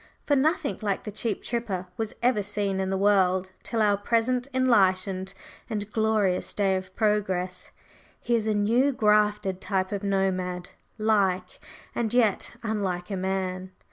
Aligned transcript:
For 0.25 0.35
nothing 0.35 0.79
like 0.81 1.03
the 1.03 1.11
cheap 1.11 1.43
tripper 1.43 1.85
was 1.95 2.15
ever 2.23 2.41
seen 2.41 2.79
in 2.79 2.89
the 2.89 2.97
world 2.97 3.51
till 3.61 3.83
our 3.83 3.97
present 3.97 4.47
enlightened 4.51 5.35
and 5.69 5.91
glorious 5.91 6.55
day 6.55 6.75
of 6.75 6.95
progress; 6.95 7.69
he 8.19 8.33
is 8.33 8.47
a 8.47 8.55
new 8.55 8.93
grafted 8.93 9.61
type 9.61 9.91
of 9.91 10.01
nomad, 10.01 10.71
like 10.97 11.59
and 11.93 12.11
yet 12.15 12.55
unlike 12.63 13.11
a 13.11 13.15
man. 13.15 13.69